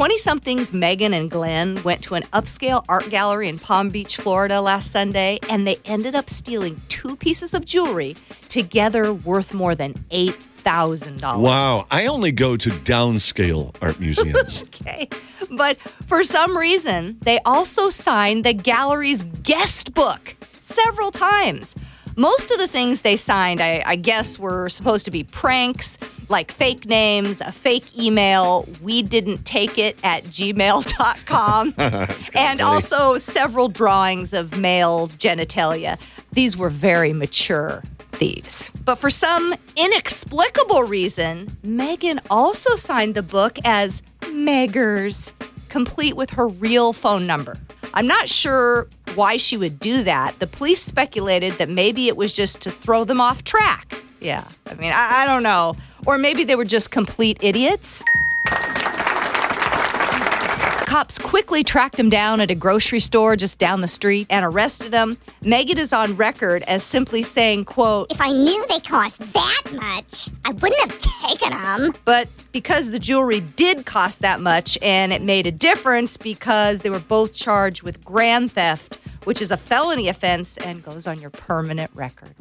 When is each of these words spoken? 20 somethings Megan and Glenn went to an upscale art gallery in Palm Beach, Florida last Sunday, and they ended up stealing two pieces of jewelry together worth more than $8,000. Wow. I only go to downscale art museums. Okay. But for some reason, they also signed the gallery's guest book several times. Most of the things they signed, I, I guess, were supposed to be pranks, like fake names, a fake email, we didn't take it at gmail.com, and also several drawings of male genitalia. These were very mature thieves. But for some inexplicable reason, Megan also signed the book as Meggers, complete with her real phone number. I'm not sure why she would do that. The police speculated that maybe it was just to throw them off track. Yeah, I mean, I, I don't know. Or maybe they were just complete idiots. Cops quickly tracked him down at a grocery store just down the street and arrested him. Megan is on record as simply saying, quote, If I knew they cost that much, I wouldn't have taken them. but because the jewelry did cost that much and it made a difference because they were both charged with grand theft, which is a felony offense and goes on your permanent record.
20 0.00 0.16
somethings 0.16 0.72
Megan 0.72 1.12
and 1.12 1.30
Glenn 1.30 1.82
went 1.82 2.00
to 2.04 2.14
an 2.14 2.22
upscale 2.32 2.82
art 2.88 3.10
gallery 3.10 3.50
in 3.50 3.58
Palm 3.58 3.90
Beach, 3.90 4.16
Florida 4.16 4.58
last 4.62 4.90
Sunday, 4.90 5.38
and 5.50 5.66
they 5.66 5.76
ended 5.84 6.14
up 6.14 6.30
stealing 6.30 6.80
two 6.88 7.14
pieces 7.16 7.52
of 7.52 7.66
jewelry 7.66 8.16
together 8.48 9.12
worth 9.12 9.52
more 9.52 9.74
than 9.74 9.92
$8,000. 10.10 11.42
Wow. 11.42 11.86
I 11.90 12.06
only 12.06 12.32
go 12.32 12.56
to 12.56 12.70
downscale 12.70 13.74
art 13.82 14.00
museums. 14.00 14.64
Okay. 14.80 15.10
But 15.50 15.76
for 16.06 16.24
some 16.24 16.56
reason, 16.56 17.18
they 17.20 17.38
also 17.44 17.90
signed 17.90 18.46
the 18.46 18.54
gallery's 18.54 19.24
guest 19.42 19.92
book 19.92 20.34
several 20.62 21.10
times. 21.10 21.74
Most 22.16 22.50
of 22.50 22.56
the 22.56 22.68
things 22.68 23.02
they 23.02 23.16
signed, 23.16 23.60
I, 23.60 23.82
I 23.84 23.96
guess, 23.96 24.38
were 24.38 24.70
supposed 24.70 25.04
to 25.04 25.10
be 25.10 25.24
pranks, 25.24 25.98
like 26.30 26.52
fake 26.52 26.86
names, 26.86 27.40
a 27.40 27.52
fake 27.52 27.98
email, 27.98 28.66
we 28.80 29.02
didn't 29.02 29.44
take 29.44 29.76
it 29.76 29.98
at 30.04 30.24
gmail.com, 30.24 31.74
and 32.34 32.60
also 32.60 33.16
several 33.16 33.68
drawings 33.68 34.32
of 34.32 34.56
male 34.56 35.08
genitalia. 35.08 35.98
These 36.32 36.56
were 36.56 36.70
very 36.70 37.12
mature 37.12 37.82
thieves. 38.12 38.70
But 38.84 38.96
for 38.96 39.10
some 39.10 39.54
inexplicable 39.76 40.84
reason, 40.84 41.56
Megan 41.64 42.20
also 42.30 42.76
signed 42.76 43.14
the 43.16 43.22
book 43.22 43.58
as 43.64 44.00
Meggers, 44.20 45.32
complete 45.68 46.14
with 46.14 46.30
her 46.30 46.46
real 46.46 46.92
phone 46.92 47.26
number. 47.26 47.56
I'm 47.92 48.06
not 48.06 48.28
sure 48.28 48.88
why 49.16 49.36
she 49.36 49.56
would 49.56 49.80
do 49.80 50.04
that. 50.04 50.38
The 50.38 50.46
police 50.46 50.82
speculated 50.82 51.54
that 51.54 51.68
maybe 51.68 52.06
it 52.06 52.16
was 52.16 52.32
just 52.32 52.60
to 52.60 52.70
throw 52.70 53.04
them 53.04 53.20
off 53.20 53.42
track. 53.42 53.99
Yeah, 54.20 54.46
I 54.66 54.74
mean, 54.74 54.92
I, 54.94 55.22
I 55.22 55.26
don't 55.26 55.42
know. 55.42 55.74
Or 56.06 56.18
maybe 56.18 56.44
they 56.44 56.54
were 56.56 56.64
just 56.64 56.90
complete 56.90 57.38
idiots. 57.40 58.02
Cops 60.86 61.18
quickly 61.20 61.62
tracked 61.62 62.00
him 62.00 62.10
down 62.10 62.40
at 62.40 62.50
a 62.50 62.54
grocery 62.56 62.98
store 62.98 63.36
just 63.36 63.60
down 63.60 63.80
the 63.80 63.86
street 63.86 64.26
and 64.28 64.44
arrested 64.44 64.92
him. 64.92 65.16
Megan 65.40 65.78
is 65.78 65.92
on 65.92 66.16
record 66.16 66.64
as 66.64 66.82
simply 66.82 67.22
saying, 67.22 67.64
quote, 67.64 68.10
If 68.10 68.20
I 68.20 68.32
knew 68.32 68.66
they 68.68 68.80
cost 68.80 69.20
that 69.32 69.62
much, 69.72 70.28
I 70.44 70.50
wouldn't 70.50 70.80
have 70.90 70.98
taken 70.98 71.50
them. 71.56 71.94
but 72.04 72.28
because 72.50 72.90
the 72.90 72.98
jewelry 72.98 73.38
did 73.38 73.86
cost 73.86 74.20
that 74.22 74.40
much 74.40 74.76
and 74.82 75.12
it 75.12 75.22
made 75.22 75.46
a 75.46 75.52
difference 75.52 76.16
because 76.16 76.80
they 76.80 76.90
were 76.90 76.98
both 76.98 77.32
charged 77.34 77.84
with 77.84 78.04
grand 78.04 78.50
theft, 78.50 78.98
which 79.24 79.40
is 79.40 79.52
a 79.52 79.56
felony 79.56 80.08
offense 80.08 80.56
and 80.56 80.82
goes 80.82 81.06
on 81.06 81.20
your 81.20 81.30
permanent 81.30 81.92
record. 81.94 82.34